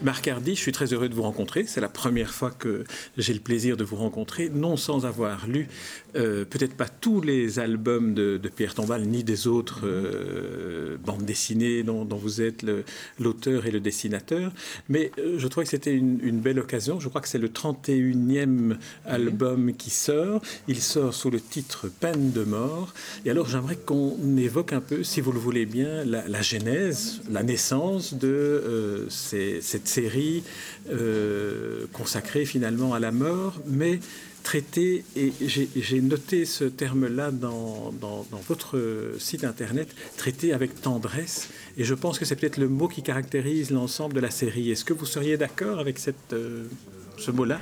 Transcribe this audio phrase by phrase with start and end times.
[0.00, 1.64] Marc Hardy, je suis très heureux de vous rencontrer.
[1.66, 2.84] C'est la première fois que
[3.16, 5.68] j'ai le plaisir de vous rencontrer, non sans avoir lu
[6.16, 11.82] euh, peut-être pas tous les albums de, Pierre Tombal, ni des autres euh, bandes dessinées
[11.82, 12.64] dont, vous êtes
[13.18, 14.52] l'auteur et le dessinateur,
[14.88, 17.00] mais euh, je trouvais que c'était une, belle occasion.
[17.00, 20.40] Je crois que c'est le 31e album qui sort.
[20.68, 22.94] Il sort sous le titre Peine de mort.
[23.24, 27.42] Et alors j'aimerais qu'on évoque un peu, si vous le voulez bien, la, genèse, la
[27.42, 30.44] naissance de cette série
[30.90, 33.98] euh, consacrée finalement à la mort, mais
[34.42, 37.92] traitée, et j'ai noté ce terme-là dans,
[38.48, 38.80] votre
[39.18, 43.70] site internet, traité avec tendresse, et je pense que c'est peut-être le mot qui caractérise
[43.70, 44.70] l'ensemble de la série.
[44.70, 45.98] Est-ce que vous seriez d'accord avec
[46.32, 46.64] euh,
[47.18, 47.60] ce mot-là?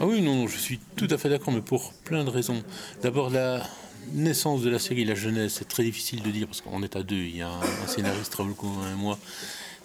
[0.00, 2.62] Ah oui, non, je suis tout à fait d'accord, mais pour plein de raisons.
[3.02, 3.66] D'abord, la
[4.12, 7.02] naissance de la série, la jeunesse, c'est très difficile de dire, parce qu'on est à
[7.02, 9.18] deux, il y a un, scénariste, Raoul et moi,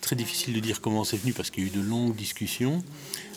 [0.03, 2.83] très difficile de dire comment c'est venu parce qu'il y a eu de longues discussions.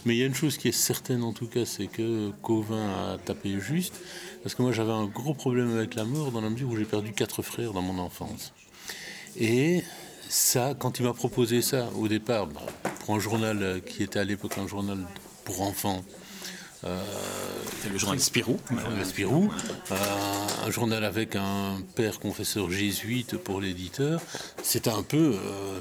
[0.04, 2.88] Mais il y a une chose qui est certaine en tout cas, c'est que Covin
[2.88, 3.94] a tapé juste.
[4.42, 6.84] Parce que moi j'avais un gros problème avec la mort dans la mesure où j'ai
[6.84, 8.52] perdu quatre frères dans mon enfance.
[9.36, 9.82] Et
[10.28, 12.60] ça, quand il m'a proposé ça au départ, bah,
[13.00, 14.98] pour un journal qui était à l'époque un journal
[15.44, 16.04] pour enfants,
[16.84, 17.02] euh,
[17.90, 18.58] le journal Spirou.
[19.04, 19.50] Spirou,
[19.90, 19.96] euh,
[20.66, 24.20] un journal avec un père confesseur jésuite pour l'éditeur.
[24.62, 25.80] C'était un peu euh,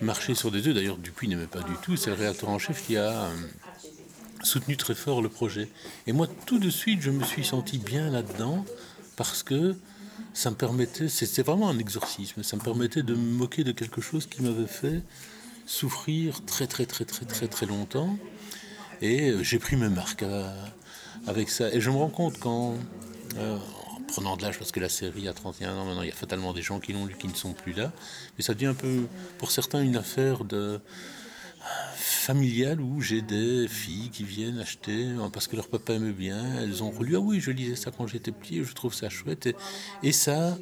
[0.00, 0.74] marcher sur des œufs.
[0.74, 1.96] D'ailleurs, Dupuis n'aimait pas du tout.
[1.96, 3.28] C'est le réacteur en chef qui a
[4.42, 5.68] soutenu très fort le projet.
[6.06, 8.64] Et moi, tout de suite, je me suis senti bien là-dedans
[9.16, 9.74] parce que
[10.34, 14.00] ça me permettait, c'était vraiment un exorcisme, ça me permettait de me moquer de quelque
[14.00, 15.02] chose qui m'avait fait
[15.66, 18.16] souffrir très très très très très très longtemps
[19.02, 20.48] et euh, j'ai pris mes marques euh,
[21.26, 21.72] avec ça.
[21.72, 22.74] Et je me rends compte qu'en
[23.38, 23.58] euh,
[24.08, 26.52] prenant de l'âge, parce que la série a 31 ans maintenant, il y a fatalement
[26.52, 27.92] des gens qui l'ont lu qui ne sont plus là,
[28.36, 29.06] mais ça devient un peu,
[29.38, 30.80] pour certains, une affaire de
[31.94, 36.82] familiale où j'ai des filles qui viennent acheter parce que leur papa aimait bien, elles
[36.82, 39.48] ont relu, ah oui, je lisais ça quand j'étais petit, je trouve ça chouette.
[40.02, 40.56] Et, ça,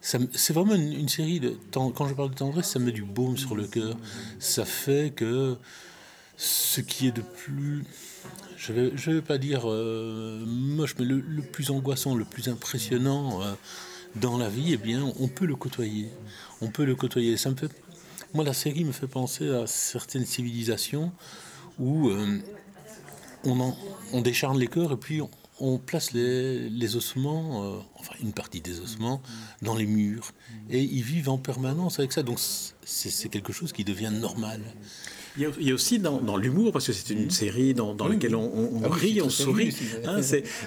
[0.00, 1.58] c'est vraiment une, une, série de...
[1.72, 3.96] Quand je parle de tendresse, ça met du baume sur le cœur.
[4.38, 5.56] Ça fait que
[6.36, 7.84] ce qui est de plus,
[8.60, 13.54] je ne vais, pas dire euh, moche, mais le, plus angoissant, le plus impressionnant euh,
[14.16, 16.08] dans la vie, eh bien, on peut le côtoyer.
[16.60, 17.36] On peut le côtoyer.
[18.34, 21.10] Moi, la série me fait penser à certaines civilisations
[21.78, 22.38] où euh,
[23.44, 23.74] on,
[24.12, 25.22] on décharne les cœurs et puis
[25.58, 29.22] on, place les ossements, enfin une partie des ossements,
[29.62, 30.32] dans les murs.
[30.68, 32.22] Et ils vivent en permanence avec ça.
[32.22, 32.38] Donc
[32.84, 34.60] c'est quelque chose qui devient normal.
[35.36, 38.88] Il y, a, aussi dans, l'humour, parce que c'est une série dans, laquelle on, ah
[38.90, 39.74] rit, on sourit.
[40.04, 40.20] Hein,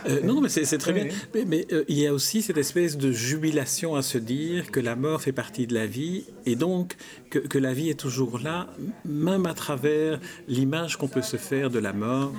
[0.08, 1.08] euh, non, non, mais c'est très bien.
[1.46, 4.96] Mais, euh, il y a aussi cette espèce de jubilation à se dire que la
[4.96, 6.96] mort fait partie de la vie et donc
[7.30, 8.68] que, que la vie est toujours là,
[9.04, 12.34] même à travers l'image qu'on peut se faire de la mort.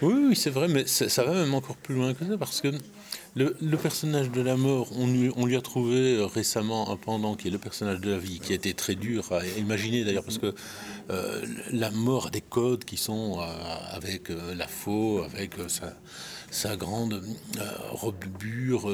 [0.00, 2.68] Oui, oui c'est vrai, mais ça va même encore plus loin que ça, parce que
[3.36, 7.50] le, personnage de la mort, on lui, a trouvé euh, récemment un pendant qui est
[7.50, 10.54] le personnage de la vie, qui a été très dur à imaginer d'ailleurs, parce que
[11.10, 13.44] euh, la mort a des codes qui sont euh,
[13.90, 15.54] avec la faux, avec
[16.50, 17.22] sa, grande
[17.90, 18.88] robe bure.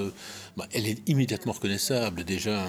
[0.56, 2.24] Bah, elle est immédiatement reconnaissable.
[2.24, 2.64] Déjà,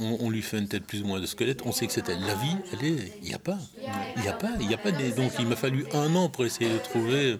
[0.00, 1.60] on, lui fait une tête plus ou moins de squelette.
[1.66, 2.56] On sait que c'était la vie.
[2.72, 3.58] Elle est, il n'y a pas,
[4.16, 4.90] il n'y a pas, il n'y a pas.
[4.90, 7.38] donc il m'a fallu un an pour essayer de trouver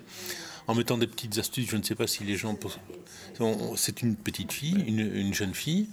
[0.67, 1.69] en mettant des petites astuces.
[1.71, 2.57] Je ne sais pas si les gens.
[3.77, 5.89] C'est une petite fille, une, jeune fille.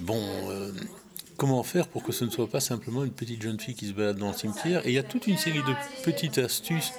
[0.00, 0.72] Bon, euh,
[1.36, 3.92] comment faire pour que ce ne soit pas simplement une petite jeune fille qui se
[3.92, 4.86] balade dans le cimetière?
[4.86, 6.92] Et il y a toute une série de petites astuces.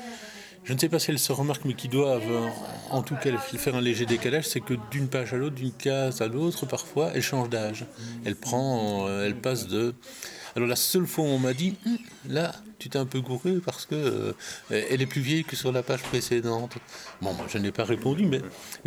[0.66, 2.52] Je ne sais pas si elles se remarquent, mais qui doivent,
[2.90, 4.48] en tout cas, faire un léger décalage.
[4.48, 7.86] C'est que d'une page à l'autre, d'une case à l'autre, parfois, elle change d'âge.
[8.26, 9.94] Elle prend, euh, elle passe de
[10.56, 11.98] alors la seule fois où on m'a dit, hum,
[12.30, 14.34] là, tu t'es un peu gouré parce que euh,
[14.70, 16.76] elle est plus vieille que sur la page précédente.
[17.22, 18.42] Bon, moi, je n'ai pas répondu, mais,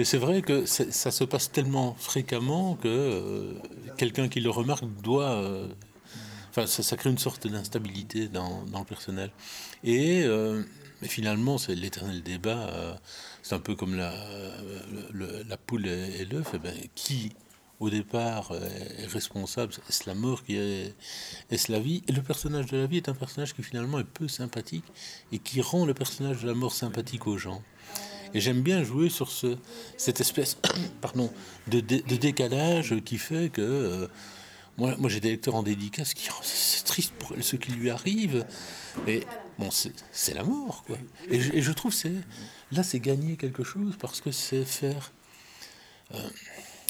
[0.04, 3.52] c'est vrai que ça se passe tellement fréquemment que euh,
[3.98, 5.44] quelqu'un qui le remarque doit...
[6.50, 9.30] Enfin, ça, crée une sorte d'instabilité dans, le personnel.
[9.84, 10.24] Et
[11.02, 12.98] mais finalement, c'est l'éternel débat.
[13.42, 14.14] c'est un peu comme la,
[15.12, 16.50] la poule et, l'œuf.
[16.54, 17.32] Eh ben, qui
[17.80, 18.68] au départ euh,
[18.98, 20.94] est responsable, est-ce la mort qui est,
[21.50, 22.02] est-ce la vie?
[22.08, 24.84] Et le personnage de la vie est un personnage qui finalement est peu sympathique
[25.32, 27.62] et qui rend le personnage de la mort sympathique aux gens.
[28.34, 29.56] Et j'aime bien jouer sur ce,
[29.96, 30.58] cette espèce
[31.00, 31.32] pardon,
[31.68, 34.08] de, décalage qui fait que euh,
[34.76, 37.90] moi, moi j'ai des lecteurs en dédicace qui oh, c'est triste pour ce qui lui
[37.90, 38.44] arrive,
[39.06, 39.20] mais
[39.58, 40.96] bon c'est la mort quoi.
[41.30, 42.12] Et je, et je trouve c'est
[42.72, 45.12] là c'est gagner quelque chose parce que c'est faire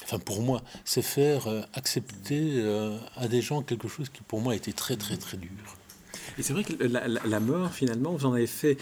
[0.04, 2.62] enfin pour moi, c'est faire accepter
[3.16, 5.78] à des gens quelque chose qui pour moi était très très très dur.
[6.36, 8.76] Et c'est vrai que la, mort, finalement, vous en avez fait.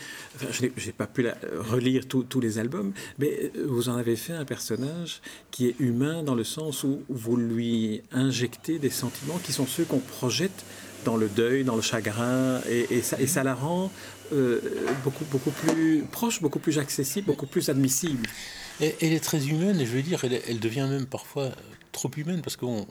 [0.51, 5.21] je n'ai pas pu relire tous les albums, mais vous en avez fait un personnage
[5.51, 9.85] qui est humain dans le sens où vous lui injectez des sentiments qui sont ceux
[9.85, 10.65] qu'on projette
[11.05, 13.91] dans le deuil, dans le chagrin, et, ça, la rend
[14.33, 14.61] euh,
[15.05, 18.27] beaucoup, beaucoup plus proche, beaucoup plus accessible, beaucoup plus admissible.
[18.81, 21.51] Et, elle est très humaine, et je veux dire, elle, elle devient même parfois
[21.93, 22.87] trop humaine, parce qu'on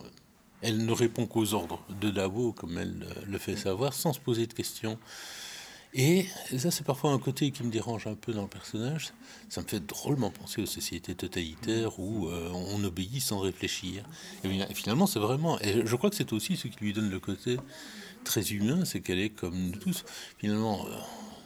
[0.62, 4.46] elle ne répond qu'aux ordres de Davo, comme elle le fait savoir, sans se poser
[4.46, 4.98] de questions.
[5.98, 6.26] Et
[6.58, 9.14] ça, c'est parfois un côté qui me dérange un peu dans le personnage.
[9.48, 14.04] Ça me fait drôlement penser aux sociétés totalitaires où euh, on obéit sans réfléchir.
[14.44, 15.58] Et finalement, c'est vraiment.
[15.60, 17.56] Et je crois que c'est aussi ce qui lui donne le côté
[18.24, 20.04] très humain, c'est qu'elle est comme nous tous.
[20.36, 20.96] Finalement, euh,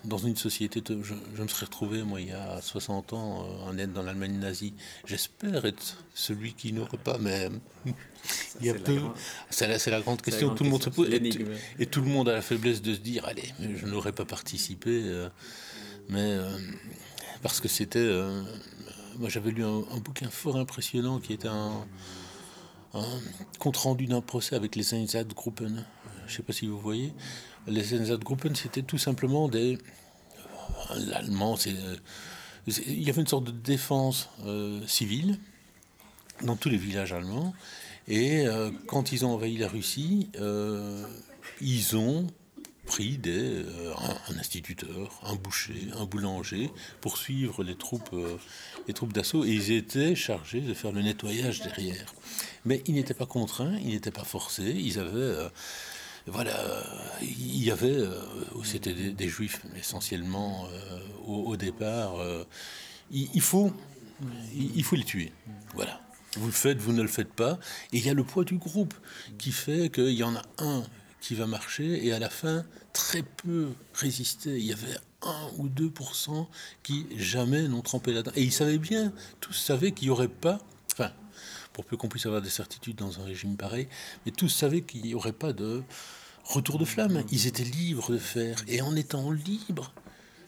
[0.04, 3.78] dans une société, je, me serais retrouvé, moi, il y a 60 ans, euh, en
[3.78, 4.74] aide dans l'Allemagne nazie.
[5.04, 7.48] J'espère être celui qui n'aurait pas, mais
[8.60, 9.00] il y a peu.
[9.50, 10.54] C'est la, la, grande question.
[10.54, 11.08] tout le monde se pose.
[11.78, 15.02] Et, tout le monde a la faiblesse de se dire allez, je n'aurais pas participé.
[15.04, 15.28] Euh,
[16.08, 16.38] mais
[17.42, 18.10] parce que c'était.
[19.18, 21.86] moi, j'avais lu un, bouquin fort impressionnant qui était un,
[23.58, 25.84] compte rendu d'un procès avec les Einsatzgruppen
[26.30, 27.12] je ne sais pas si vous voyez,
[27.66, 29.78] les Einsatzgruppen, c'était tout simplement des.
[30.90, 31.74] Euh, L'allemand, c'est.
[31.74, 31.96] Euh,
[32.66, 35.38] il y avait une sorte de défense euh, civile
[36.42, 37.54] dans tous les villages allemands.
[38.08, 38.44] Et
[38.88, 40.30] quand ils ont envahi la Russie,
[41.60, 42.26] ils ont
[42.86, 46.70] pris un, instituteur, un boucher, un boulanger
[47.00, 48.16] pour suivre les troupes,
[48.88, 52.14] les troupes d'assaut et ils étaient chargés de faire le nettoyage derrière.
[52.64, 55.48] Mais ils n'étaient pas contraints, ils n'étaient pas forcés, ils avaient
[56.26, 56.54] voilà,
[57.22, 58.14] il y avait, euh,
[58.64, 62.44] c'était des, juifs essentiellement euh, au, départ, euh,
[63.10, 63.72] il, faut,
[64.54, 65.32] il, faut les tuer.
[65.74, 66.00] Voilà.
[66.36, 67.58] Vous le faites, vous ne le faites pas.
[67.92, 68.94] Et il y a le poids du groupe
[69.38, 70.84] qui fait qu'il y en a un
[71.20, 74.58] qui va marcher et à la fin, très peu résistaient.
[74.58, 76.46] Il y avait un ou 2%
[76.82, 78.32] qui jamais n'ont trempé là-dedans.
[78.36, 80.60] Et ils savaient bien, tous savaient qu'il n'y aurait pas,
[81.72, 83.88] pour peu qu'on puisse avoir des certitudes dans un régime pareil,
[84.24, 85.82] mais tous savaient qu'il n'y aurait pas de
[86.44, 87.22] retour de flamme.
[87.30, 88.62] Ils étaient libres de faire.
[88.68, 89.92] Et en étant libres,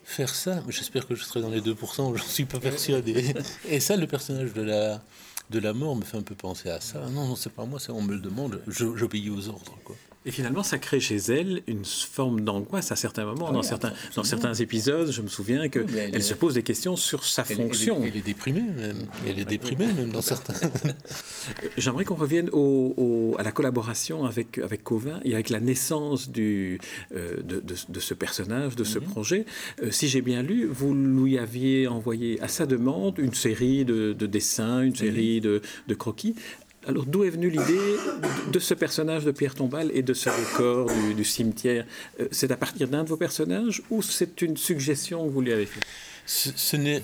[0.05, 3.35] faire ça, j'espère que je serai dans les 2%, j'en suis pas persuadé.
[3.69, 5.03] Et ça, le personnage de la,
[5.51, 7.01] de la mort me fait un peu penser à ça.
[7.11, 9.79] Non, non, c'est pas moi, ça, on me le demande, j'obéis aux ordres.
[9.85, 9.97] Quoi.
[10.25, 13.49] Et finalement, ça crée chez elle une forme d'angoisse à certains moments.
[13.51, 16.97] Ah dans, certains, dans certains épisodes, je me souviens qu'elle elle se pose des questions
[16.97, 18.03] sur sa fonction.
[18.05, 19.07] Elle, est déprimée, même.
[19.27, 20.55] Elle est déprimée, même, dans certains.
[21.77, 26.79] J'aimerais qu'on revienne au, à la collaboration avec, avec Covin et avec la naissance du,
[27.15, 29.05] euh, de, de, ce personnage, de ce mhm.
[29.07, 29.47] projet.
[29.83, 34.13] Euh, si j'ai bien lu, vous lui aviez envoyé à sa demande une série de,
[34.13, 35.61] dessins, une série de,
[35.95, 36.35] croquis.
[36.87, 37.97] Alors, d'où est venue l'idée
[38.53, 41.87] de ce personnage de Pierre Tombal et de ce décor du, cimetière?
[42.19, 45.53] Euh, C'est à partir d'un de vos personnages ou c'est une suggestion que vous lui
[45.53, 45.85] avez faite?
[46.27, 47.03] Ce, n'est,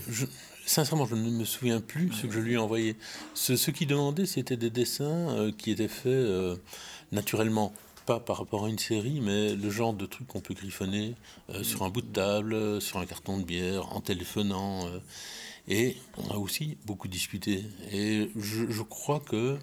[0.66, 2.96] Sincèrement, je ne me souviens plus ce que je lui ai envoyé.
[3.34, 6.56] Ce, ce qu'il demandait, c'était des dessins euh, qui étaient faits euh,
[7.12, 7.72] naturellement
[8.04, 11.14] pas par rapport à une série, mais le genre de truc qu'on peut griffonner
[11.62, 14.88] sur un bout de table, sur un carton de bière, en téléphonant.
[15.68, 17.62] Et on a aussi beaucoup discuté.
[17.92, 19.58] Et je, crois que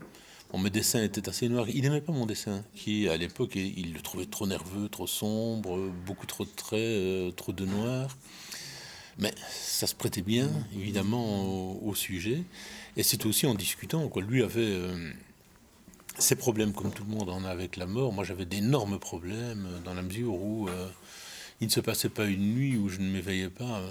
[0.51, 1.67] bon, mes dessins étaient assez noirs.
[1.67, 5.91] Il n'aimait pas mon dessin, qui à l'époque, il le trouvait trop nerveux, trop sombre,
[6.05, 8.15] beaucoup trop de traits, euh, trop de noir.
[9.17, 12.43] Mais ça se prêtait bien, évidemment, au, sujet.
[12.97, 14.07] Et c'était aussi en discutant.
[14.07, 14.21] Quoi.
[14.21, 15.11] Lui avait euh,
[16.19, 18.13] ses problèmes, comme tout le monde en a avec la mort.
[18.13, 20.69] Moi, j'avais d'énormes problèmes, dans la mesure où...
[20.69, 20.87] Euh,
[21.61, 23.89] il ne se passait pas une nuit où je ne m'éveillais pas, euh,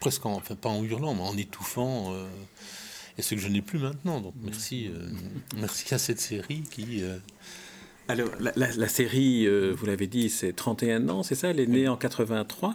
[0.00, 2.12] presque en, enfin pas en hurlant, mais en étouffant.
[2.12, 2.26] Euh,
[3.16, 4.20] et ce que je n'ai plus maintenant.
[4.20, 5.08] Donc merci, euh,
[5.56, 7.02] merci à cette série qui
[8.06, 11.88] alors, la, série, euh, vous l'avez dit, c'est 31 ans, c'est ça Elle est née
[11.88, 12.74] en 83.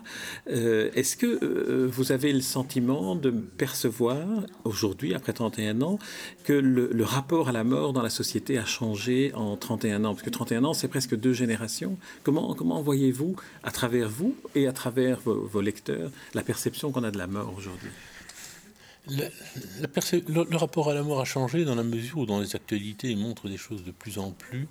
[0.49, 4.17] Euh, est-ce que euh, vous avez le sentiment de percevoir,
[4.63, 5.99] aujourd'hui, après 31 ans,
[6.45, 10.13] que le, rapport à la mort dans la société a changé en 31 ans?
[10.15, 11.97] Parce que 31 ans, c'est presque deux générations.
[12.23, 17.11] Comment, comment voyez-vous, à travers vous et à travers vos lecteurs, la perception qu'on a
[17.11, 17.91] de la mort aujourd'hui?
[19.09, 23.17] Le, rapport à la mort a changé dans la mesure où dans les actualités il
[23.17, 24.67] montre des choses de plus en plus,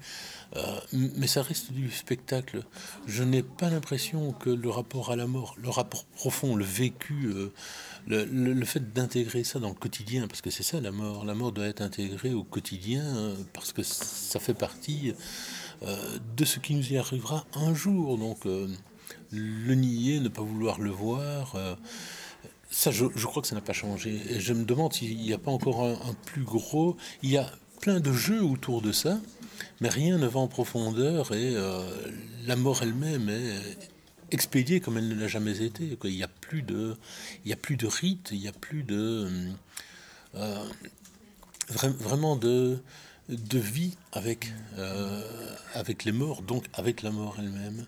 [0.57, 2.63] euh, mais ça reste du spectacle.
[3.07, 7.27] Je n'ai pas l'impression que le rapport à la mort, le rapport profond, le vécu,
[7.27, 7.53] euh,
[8.07, 11.53] le, fait d'intégrer ça dans le quotidien, parce que c'est ça la mort, la mort
[11.53, 15.15] doit être intégrée au quotidien euh, parce que ça fait partie
[16.37, 18.19] de ce qui nous y arrivera un jour.
[18.19, 18.41] Donc
[19.31, 21.55] le nier, ne pas vouloir le voir
[22.71, 24.21] ça, je, crois que ça n'a pas changé.
[24.31, 26.97] Et je me demande s'il n'y a pas encore un, plus gros.
[27.23, 29.21] Il y a plein de jeux autour de ça,
[29.81, 31.83] mais rien ne va en profondeur et euh,
[32.47, 33.79] la mort elle-même est
[34.31, 35.97] expédiée comme elle ne l'a jamais été.
[36.05, 36.97] Il n'y a plus de,
[37.45, 39.29] il a plus de rites, il n'y a plus de
[40.35, 40.65] euh,
[41.71, 42.79] vraiment de
[43.29, 45.23] de vie avec euh,
[45.75, 47.87] avec les morts, donc avec la mort elle-même.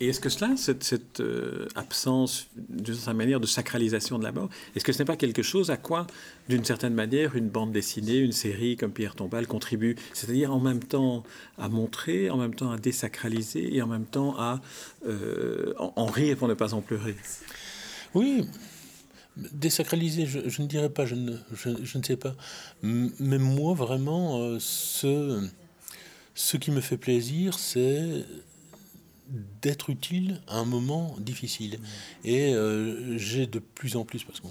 [0.00, 4.48] Et est-ce que cela, cette, euh, absence, d'une certaine manière, de sacralisation de la mort,
[4.74, 6.06] est-ce que ce n'est pas quelque chose à quoi,
[6.48, 9.96] d'une certaine manière, une bande dessinée, une série comme Pierre Tombal contribue?
[10.12, 11.22] C'est-à-dire en même temps
[11.56, 14.60] à montrer, en même temps à désacraliser et en même temps à
[15.06, 17.14] euh, en, rire pour ne pas en pleurer?
[18.14, 18.44] Oui,
[19.36, 22.34] désacraliser, je, ne dirais pas, je ne, je, ne sais pas.
[22.82, 25.48] Mais moi, vraiment, euh, ce,
[26.34, 28.24] ce qui me fait plaisir, c'est
[29.28, 31.78] d'être utile à un moment difficile.
[32.24, 34.46] Et euh, j'ai de plus en plus, parce que,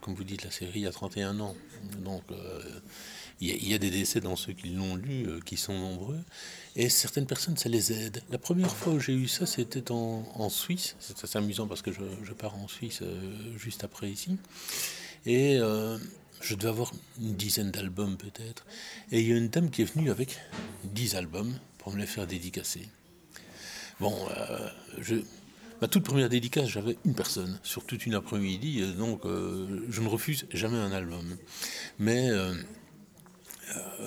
[0.00, 1.54] comme vous dites, la série a 31 ans,
[2.04, 2.62] donc euh,
[3.40, 6.20] il y, a des décès dans ceux qui l'ont lu, euh, qui sont nombreux,
[6.76, 8.22] et certaines personnes, ça les aide.
[8.30, 10.96] La première fois où j'ai eu ça, c'était en, Suisse.
[11.00, 13.02] C'est assez amusant parce que je, pars en Suisse
[13.56, 14.38] juste après ici.
[15.26, 15.58] Et
[16.40, 18.64] je devais avoir une dizaine d'albums peut-être.
[19.10, 20.38] Et il y a une dame qui est venue avec
[20.84, 22.88] 10 albums pour me les faire dédicacer.
[24.02, 24.58] Bon, euh,
[24.98, 25.14] je,
[25.80, 30.00] ma toute première dédicace, j'avais une personne sur toute une après-midi, euh, donc euh, je
[30.00, 31.36] ne refuse jamais un album.
[32.00, 32.28] Mais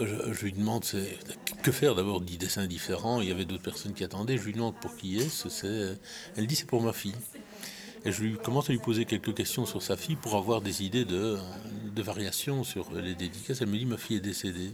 [0.01, 0.83] je, lui demande
[1.63, 3.21] que faire d'abord dix dessins différents?
[3.21, 4.37] Il y avait d'autres personnes qui attendaient.
[4.37, 5.95] Je lui demande pour qui est-ce.
[6.35, 7.15] elle dit c'est pour ma fille.
[8.03, 10.83] Et je lui commence à lui poser quelques questions sur sa fille pour avoir des
[10.83, 11.37] idées de,
[11.95, 13.61] de variations sur les dédicaces.
[13.61, 14.71] Elle me dit ma fille est décédée.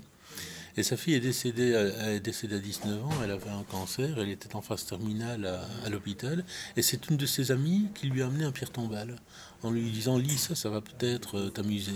[0.78, 1.72] Et sa fille est décédée,
[2.06, 5.46] est décédée à 19 ans, elle avait un cancer, elle était en phase terminale
[5.86, 6.46] à, l'hôpital.
[6.78, 9.16] Et c'est une de ses amies qui lui a amené un pierre tombal,
[9.64, 11.92] en lui disant Lis ça, ça va peut-être euh, t'amuser.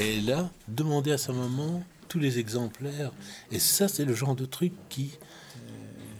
[0.00, 3.12] Et elle a demandé à sa maman tous les exemplaires.
[3.52, 5.12] Et ça, c'est le genre de truc qui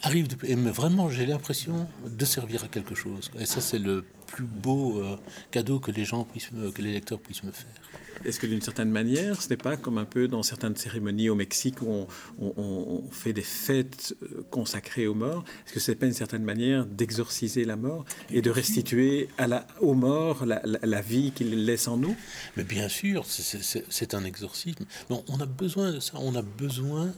[0.03, 0.37] arrive de...
[0.47, 3.31] Et vraiment, j'ai l'impression de servir à quelque chose.
[3.39, 5.17] Et ça, c'est le plus beau euh,
[5.51, 7.69] cadeau que les gens puissent, que les lecteurs puissent me faire.
[8.25, 11.35] Est-ce que d'une certaine manière, ce n'est pas comme un peu dans certaines cérémonies au
[11.35, 12.07] Mexique où
[12.39, 16.45] on, fait des fêtes euh, consacrées aux morts Est-ce que ce n'est pas une certaine
[16.45, 19.29] manière d'exorciser la mort et de restituer
[19.81, 22.17] aux morts la, vie qu'il laisse en nous?
[22.57, 24.85] Mais bien sûr, c'est un exorcisme.
[25.09, 26.15] On a besoin de ça.
[26.19, 27.13] On a besoin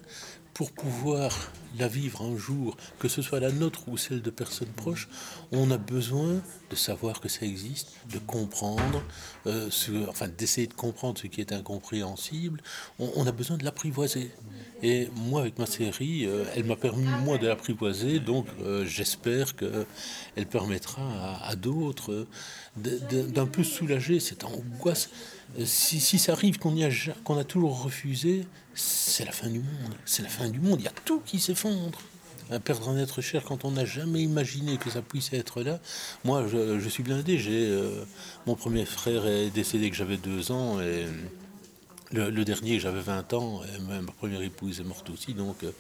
[0.55, 4.69] pour pouvoir la vivre un jour, que ce soit la nôtre ou celle de personnes
[4.69, 5.09] proches,
[5.53, 9.03] on a besoin de savoir que ça existe, de comprendre,
[9.47, 9.71] euh,
[10.09, 12.61] enfin d'essayer de comprendre ce qui est incompréhensible.
[12.99, 14.31] On, a besoin de l'apprivoiser.
[14.83, 19.57] Et moi, avec ma série, euh, elle m'a permis moi de l'apprivoiser, donc euh, j'espère
[19.57, 19.87] que
[20.37, 22.27] elle permettra à, d'autres
[22.77, 25.11] d'un peu soulager cette angoisse.
[25.65, 26.89] Si, si ça arrive qu'on a,
[27.25, 29.95] qu'on a toujours refusé, c'est la fin du monde.
[30.05, 30.81] C'est la fin du monde.
[30.81, 31.99] Il y a tout qui s'effondre.
[32.65, 35.81] Perdre un être cher quand on n'a jamais imaginé que ça puisse être là.
[36.25, 37.43] Moi, je, suis blindé.
[37.49, 38.05] Euh,
[38.47, 41.07] mon premier frère est décédé que j'avais deux ans et
[42.11, 43.63] le, dernier j'avais 20 ans.
[43.65, 45.33] Et ma première épouse est morte aussi.
[45.33, 45.71] Donc euh,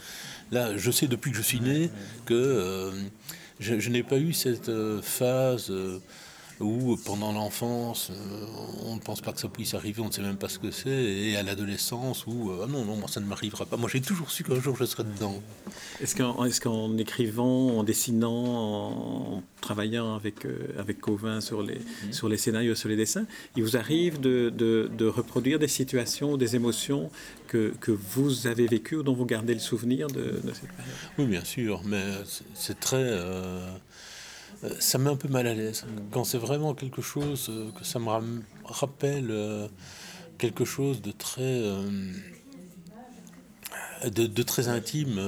[0.51, 1.91] là, je sais depuis que je suis né
[2.25, 2.93] que euh,
[3.61, 4.71] je n'ai pas eu cette
[5.03, 5.71] phase
[6.63, 8.47] où pendant l'enfance, euh,
[8.87, 10.71] on ne pense pas que ça puisse arriver, on ne sait même pas ce que
[10.71, 13.77] c'est, et à l'adolescence où euh, ah non, non, moi ça ne m'arrivera pas.
[13.77, 15.43] Moi j'ai toujours su qu'un jour je serais dedans.
[16.01, 22.13] Est-ce qu'en est écrivant, en dessinant, en travaillant avec, euh, avec Covin sur les, mm-hmm.
[22.13, 23.27] sur les scénarios, sur les dessins,
[23.57, 27.11] il vous arrive de, de, reproduire des situations, des émotions
[27.49, 30.95] que, que, vous avez vécues ou dont vous gardez le souvenir de, cette période?
[31.19, 32.03] Oui, bien sûr, mais
[32.55, 32.97] c'est très.
[32.97, 33.67] Euh,
[34.79, 35.85] ça met un peu mal à l'aise.
[36.11, 38.09] Quand c'est vraiment quelque chose euh, que ça me
[38.65, 39.69] rappelle euh,
[40.39, 41.63] quelque chose de très,
[44.05, 45.21] de, très intime.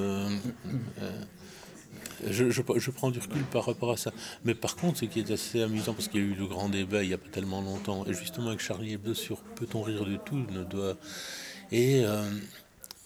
[2.27, 4.13] Je, je, prends du recul par rapport à ça.
[4.45, 6.69] Mais par contre, ce qui est assez amusant, parce qu'il y a eu le grand
[6.69, 10.05] débat il n'y a pas tellement longtemps, et justement avec Charlie Hebdo sur Peut-on rire
[10.05, 10.97] de tout ne doit...
[11.71, 12.03] Et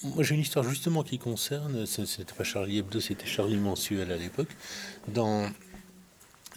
[0.05, 4.13] moi j'ai une histoire justement qui concerne, ce n'était pas Charlie Hebdo, c'était Charlie Mensuel
[4.13, 4.55] à l'époque,
[5.09, 5.51] dans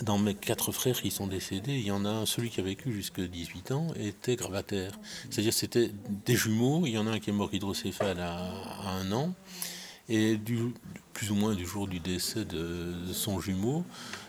[0.03, 2.63] dans mes quatre frères qui sont décédés, il y en a un, celui qui a
[2.63, 4.91] vécu jusqu'à 18 ans, était gravataire.
[5.29, 5.91] C'est-à-dire c'était
[6.25, 8.51] des jumeaux, il y en a un qui est mort hydrocéphale à,
[8.99, 9.33] un an,
[10.09, 10.73] et du,
[11.13, 13.85] plus ou moins du jour du décès de, son jumeau,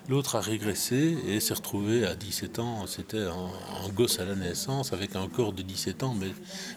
[0.09, 4.93] l'autre a régressé et s'est retrouvé à 17 ans, c'était un, gosse à la naissance,
[4.93, 6.31] avec un corps de 17 ans, mais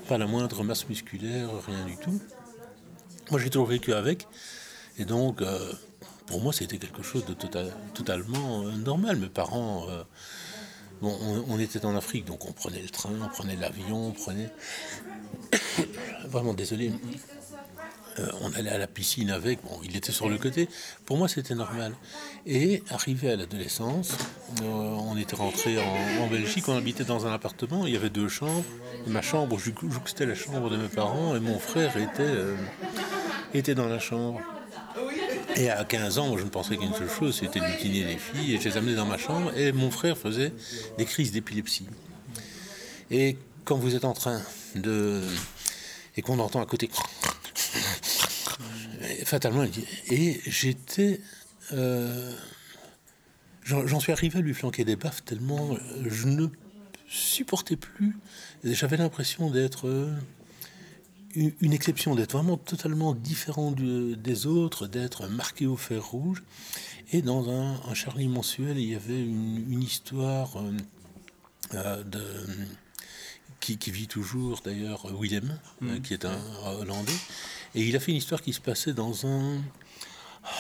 [0.08, 2.20] pas la moindre masse musculaire, rien du tout.
[3.32, 4.28] Moi j'ai toujours vécu avec,
[4.98, 5.42] et donc...
[5.42, 5.74] Euh,
[6.28, 9.18] pour moi, c'était quelque chose de totalement euh, normal.
[9.18, 10.04] Mes parents, euh,
[11.02, 11.14] Bon,
[11.50, 14.50] on, était en Afrique, donc on prenait le train, on prenait l'avion, on prenait.
[16.26, 16.94] Vraiment désolé.
[18.18, 20.70] Euh, on allait à la piscine avec, bon, il était sur le côté.
[21.06, 21.94] Pour moi, c'était normal.
[22.46, 24.14] Et arrivé à l'adolescence,
[24.64, 28.64] on était rentré en, Belgique, on habitait dans un appartement, il y avait deux chambres.
[29.06, 29.58] Ma chambre,
[30.06, 32.36] c'était la chambre de mes parents, et mon frère était,
[33.54, 34.40] était dans la chambre.
[35.58, 38.56] Et à 15 ans, je ne pensais qu'une seule chose, c'était d'utiliser les filles.
[38.56, 40.52] Et je les amenais dans ma chambre et mon frère faisait
[40.98, 41.88] des crises d'épilepsie.
[43.10, 44.42] Et quand vous êtes en train
[44.76, 45.22] de.
[46.18, 46.90] et qu'on entend à côté.
[49.24, 49.86] fatalement, il dit.
[50.10, 51.22] Et j'étais.
[51.72, 52.34] Euh,
[53.64, 56.48] j'en suis arrivé à lui flanquer des baffes tellement je ne
[57.08, 58.18] supportais plus.
[58.64, 60.10] J'avais l'impression d'être
[61.36, 66.44] une exception, d'être vraiment totalement différent des autres, d'être marqué au fer rouge.
[67.12, 70.72] Et dans un, Charlie mensuel, il y avait une, histoire euh,
[71.74, 72.24] euh, de,
[73.60, 76.02] qui, vit toujours, d'ailleurs, Willem, euh, mm.
[76.02, 76.40] qui est un
[76.80, 77.12] Hollandais.
[77.76, 79.62] Et il a fait une histoire qui se passait dans un...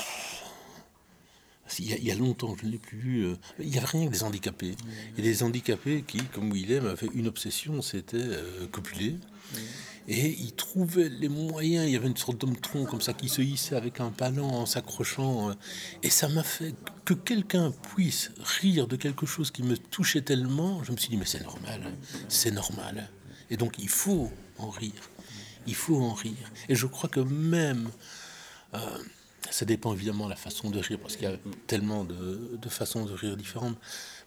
[1.77, 3.35] Il y, a, longtemps, je ne l'ai plus vu.
[3.59, 4.75] il n'y avait rien que des handicapés.
[5.17, 8.23] Il y a des handicapés qui, comme Willem, avaient une obsession, c'était
[8.71, 9.17] copuler.
[10.07, 11.87] Et il trouvait les moyens.
[11.87, 14.65] Il y avait une sorte d'homme-tronc comme ça qui se hissait avec un palan en
[14.65, 15.49] s'accrochant.
[15.49, 15.53] Euh,
[16.03, 16.75] et ça m'a fait
[17.05, 20.83] que quelqu'un puisse rire de quelque chose qui me touchait tellement.
[20.83, 21.93] Je me suis dit, mais c'est normal,
[22.29, 23.09] c'est normal.
[23.49, 25.09] Et donc il faut en rire.
[25.65, 26.51] Il faut en rire.
[26.69, 27.89] Et je crois que même.
[28.75, 28.79] Euh,
[29.51, 31.37] ça dépend évidemment de la façon de rire, parce qu'il y a
[31.67, 33.77] tellement de façons de rire différentes.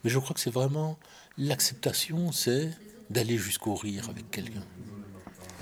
[0.02, 0.96] Mais je crois que c'est vraiment
[1.36, 2.70] l'acceptation, c'est
[3.10, 4.62] d'aller jusqu'au rire avec quelqu'un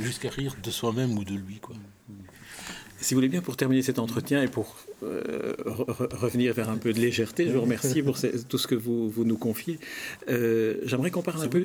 [0.01, 1.59] jusqu'à rire de soi-même ou de lui.
[1.61, 1.77] Quoi.
[2.99, 5.53] Si vous voulez bien, pour terminer cet entretien et pour euh,
[6.13, 7.47] revenir vers un peu de légèreté.
[7.47, 8.17] Je vous remercie pour
[8.49, 9.79] tout ce que vous, vous nous confiez.
[10.31, 11.63] Euh, j'aimerais qu'on parle un peu.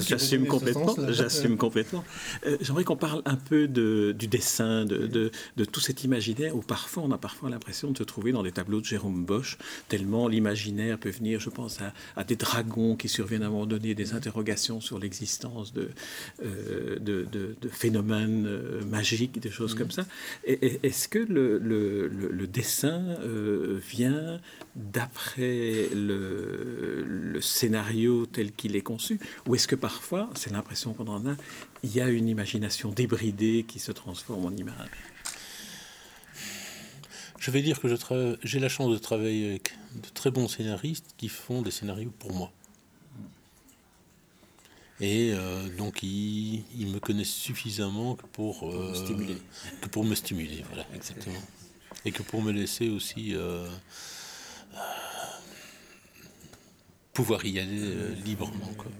[0.00, 0.96] J'assume complètement.
[1.10, 2.04] J'assume complètement.
[2.46, 6.56] Euh, j'aimerais qu'on parle un peu de, du dessin, de, de, de, tout cet imaginaire
[6.56, 9.56] où parfois on a parfois l'impression de se trouver dans des tableaux de Jérôme Bosch,
[9.88, 13.66] tellement l'imaginaire peut venir, je pense, à, à, des dragons qui surviennent à un moment
[13.66, 15.90] donné, des interrogations sur l'existence de,
[16.42, 18.48] de, phénomènes
[18.90, 19.78] magiques, des choses mm.
[19.78, 20.06] comme ça.
[20.44, 24.40] Est-ce que le le, dessin euh, vient
[24.76, 31.26] d'après le, scénario tel qu'il est conçu Ou est-ce que parfois, c'est l'impression qu'on en
[31.26, 31.36] a,
[31.82, 34.90] il y a une imagination débridée qui se transforme en image?
[37.38, 37.88] Je vais dire que
[38.44, 42.32] j'ai la chance de travailler avec de très bons scénaristes qui font des scénarios pour
[42.32, 42.52] moi.
[45.02, 49.36] Et euh, donc, ils, me connaissent suffisamment que pour, euh, stimuler.
[49.80, 50.64] que pour me stimuler.
[50.68, 51.42] Voilà, exactement.
[52.04, 53.68] Et que pour me laisser aussi euh,
[57.12, 58.72] pouvoir y aller librement.
[58.78, 58.92] Quoi.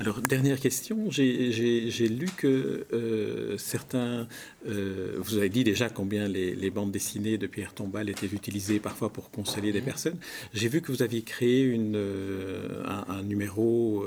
[0.00, 4.26] Alors, dernière question, j'ai lu que euh, certains,
[4.68, 9.10] euh, vous avez dit déjà combien les, bandes dessinées de Pierre Tombal étaient utilisées parfois
[9.10, 10.18] pour consoler des personnes.
[10.52, 14.06] J'ai vu que vous aviez créé une, euh, un, numéro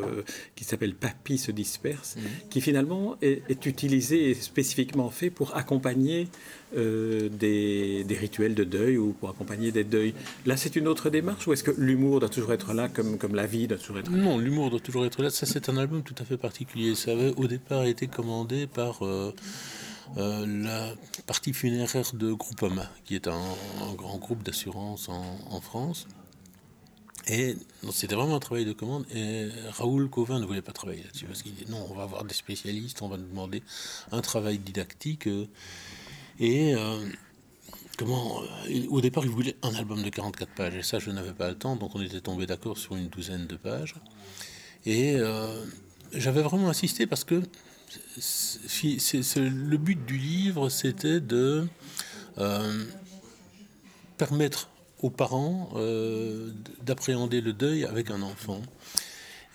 [0.55, 2.15] qui s'appelle Papy se disperse,
[2.49, 6.27] qui finalement est, est, utilisé et spécifiquement fait pour accompagner
[6.75, 10.13] des, des, rituels de deuil ou pour accompagner des deuils.
[10.45, 13.35] Là, c'est une autre démarche ou est-ce que l'humour doit toujours être là comme, comme
[13.35, 14.17] la vie doit toujours être là?
[14.17, 15.29] Non, l'humour doit toujours être là.
[15.29, 16.95] Ça, c'est un album tout à fait particulier.
[16.95, 19.33] Ça avait au départ été commandé par euh,
[20.17, 20.93] euh, la
[21.27, 23.41] partie funéraire de Groupama, qui est un,
[23.95, 26.07] grand groupe d'assurance en, France.
[27.27, 27.55] Et
[27.91, 29.05] c'était vraiment un travail de commande.
[29.13, 32.23] Et Raoul Covin ne voulait pas travailler là-dessus parce qu'il dit non, on va avoir
[32.23, 33.61] des spécialistes, on va nous demander
[34.11, 35.27] un travail didactique.
[35.27, 35.47] Euh,
[36.39, 36.75] et
[37.99, 38.41] comment
[38.89, 40.75] Au départ, il voulait un album de 44 pages.
[40.75, 43.45] Et ça, je n'avais pas le temps, donc on était tombé d'accord sur une douzaine
[43.45, 43.95] de pages.
[44.85, 45.65] Et euh,
[46.13, 47.41] j'avais vraiment insisté parce que
[48.15, 51.67] le but du livre, c'était de
[52.37, 52.85] euh,
[54.17, 54.69] permettre
[55.01, 56.51] aux parents euh,
[56.83, 58.61] d'appréhender le deuil avec un enfant.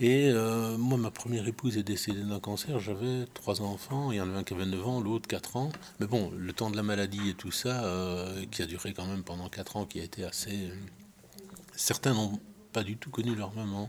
[0.01, 0.33] Et
[0.79, 2.81] moi, ma première épouse est décédée d'un cancer.
[2.81, 4.11] J'avais trois enfants.
[4.11, 5.71] Il y en avait un qui avait 9 ans, l'autre 4 ans.
[6.01, 7.85] Mais bon, le temps de la maladie et tout ça,
[8.51, 10.71] qui a duré quand même pendant 4 ans, qui a été assez...
[11.77, 12.41] Certains n'ont
[12.73, 13.89] pas du tout connu leur maman.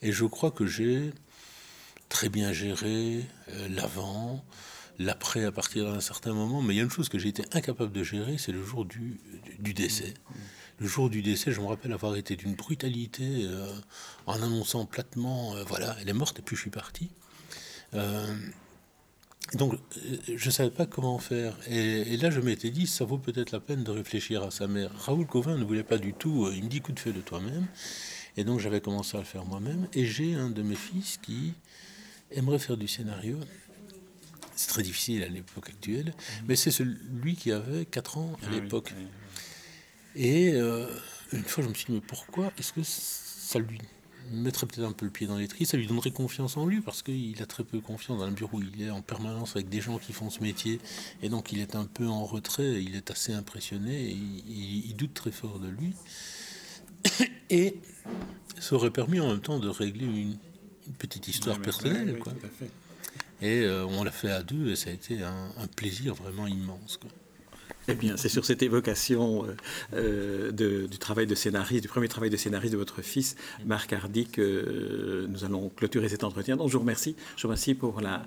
[0.00, 1.12] Et je crois que j'ai
[2.08, 4.44] très bien géré euh, l'avant,
[4.98, 6.60] l'après à partir d'un certain moment.
[6.60, 8.84] Mais il y a une chose que j'ai été incapable de gérer, c'est le jour
[8.84, 9.20] du,
[9.58, 10.12] du, décès.
[10.78, 13.72] Le jour du décès, je me rappelle avoir été d'une brutalité euh,
[14.26, 17.10] en annonçant platement, euh, voilà, elle est morte et puis je suis parti.
[19.54, 19.74] donc,
[20.26, 21.56] je ne savais pas comment faire.
[21.68, 24.66] Et, et là, je m'étais dit, ça vaut peut-être la peine de réfléchir à ça.
[24.66, 26.50] Mais Raoul Covin ne voulait pas du tout.
[26.54, 27.66] Il me dit, coup de feu de toi-même.
[28.36, 29.88] Et donc j'avais commencé à le faire moi-même.
[29.92, 31.54] Et j'ai un de mes fils qui
[32.30, 33.38] aimerait faire du scénario.
[34.54, 36.44] C'est très difficile à l'époque actuelle, mmh.
[36.46, 38.92] mais c'est celui qui avait 4 ans à ah l'époque.
[40.14, 40.86] Et euh,
[41.32, 43.78] une fois, je me suis dit, mais pourquoi est-ce que ça lui
[44.30, 47.02] mettrait peut-être un peu le pied dans l'étrier, ça lui donnerait confiance en lui, parce
[47.02, 49.80] qu'il a très peu confiance dans le bureau où il est en permanence avec des
[49.80, 50.80] gens qui font ce métier,
[51.22, 55.14] et donc il est un peu en retrait, il est assez impressionné, et il, doute
[55.14, 55.94] très fort de lui.
[57.50, 57.76] Et
[58.58, 60.38] ça aurait permis en même temps de régler une,
[60.98, 62.18] petite histoire personnelle.
[62.18, 62.32] quoi.
[63.42, 66.46] Et euh, on l'a fait à deux, et ça a été un, un plaisir vraiment
[66.46, 66.96] immense.
[66.96, 67.10] Quoi.
[67.88, 69.44] Eh bien, c'est sur cette évocation
[69.92, 73.92] euh, euh, du travail de scénariste, du premier travail de scénariste de votre fils, Marc
[73.92, 76.56] Hardy, que euh, nous allons clôturer cet entretien.
[76.56, 77.16] Donc, je vous remercie.
[77.36, 78.24] Je vous remercie pour la,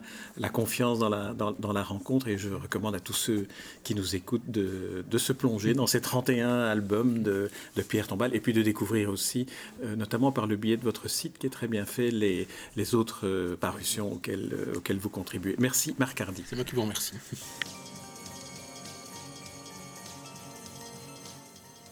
[0.50, 3.48] confiance dans la, rencontre et je recommande à tous ceux
[3.84, 7.50] qui nous écoutent de, se plonger dans ces 31 albums de,
[7.88, 9.46] Pierre Tombal et puis de découvrir aussi,
[9.96, 13.56] notamment par le biais de votre site qui est très bien fait, les, les autres
[13.60, 15.56] parutions auxquelles, auxquelles vous contribuez.
[15.60, 16.44] Merci, Marc Hardy.
[16.46, 17.14] C'est moi qui vous remercie.